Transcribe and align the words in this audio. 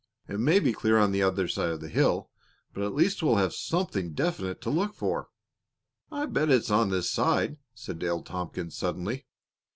It 0.27 0.39
may 0.39 0.59
be 0.59 0.73
clear 0.73 0.97
on 0.97 1.11
the 1.11 1.21
other 1.21 1.47
side 1.47 1.69
of 1.69 1.79
the 1.79 1.87
hill, 1.87 2.31
but 2.73 2.81
at 2.83 2.95
least 2.95 3.21
we'll 3.21 3.35
have 3.35 3.53
something 3.53 4.13
definite 4.13 4.59
to 4.61 4.71
look 4.71 4.95
for." 4.95 5.29
"I'll 6.11 6.25
bet 6.25 6.49
it's 6.49 6.71
on 6.71 6.89
this 6.89 7.07
side," 7.11 7.57
said 7.75 7.99
Dale 7.99 8.23
Tompkins, 8.23 8.75
suddenly. 8.75 9.27